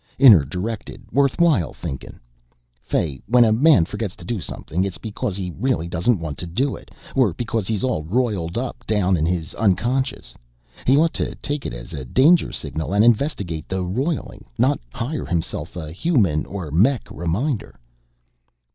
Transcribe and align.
"Inner 0.17 0.43
directed 0.43 1.03
worthwhile 1.11 1.73
thinkin'. 1.73 2.19
Fay, 2.81 3.21
when 3.27 3.45
a 3.45 3.51
man 3.53 3.85
forgets 3.85 4.15
to 4.15 4.25
do 4.25 4.39
something, 4.41 4.83
it's 4.83 4.97
because 4.97 5.37
he 5.37 5.51
really 5.51 5.87
doesn't 5.87 6.17
want 6.17 6.39
to 6.39 6.47
do 6.47 6.75
it 6.75 6.89
or 7.15 7.35
because 7.35 7.67
he's 7.67 7.83
all 7.83 8.01
roiled 8.03 8.57
up 8.57 8.83
down 8.87 9.15
in 9.15 9.27
his 9.27 9.53
unconscious. 9.53 10.33
He 10.87 10.97
ought 10.97 11.13
to 11.13 11.35
take 11.35 11.67
it 11.67 11.73
as 11.75 11.93
a 11.93 12.03
danger 12.03 12.51
signal 12.51 12.95
and 12.95 13.05
investigate 13.05 13.69
the 13.69 13.83
roiling, 13.83 14.45
not 14.57 14.79
hire 14.91 15.27
himself 15.27 15.75
a 15.75 15.91
human 15.91 16.47
or 16.47 16.71
mech 16.71 17.07
reminder." 17.11 17.79